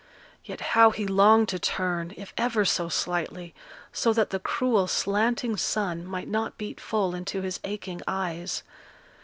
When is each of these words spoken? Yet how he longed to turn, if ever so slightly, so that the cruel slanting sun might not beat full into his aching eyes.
Yet 0.43 0.61
how 0.73 0.89
he 0.89 1.05
longed 1.05 1.49
to 1.49 1.59
turn, 1.59 2.15
if 2.17 2.33
ever 2.35 2.65
so 2.65 2.89
slightly, 2.89 3.53
so 3.93 4.13
that 4.13 4.31
the 4.31 4.39
cruel 4.39 4.87
slanting 4.87 5.57
sun 5.57 6.07
might 6.07 6.27
not 6.27 6.57
beat 6.57 6.79
full 6.79 7.13
into 7.13 7.41
his 7.43 7.59
aching 7.63 8.01
eyes. 8.07 8.63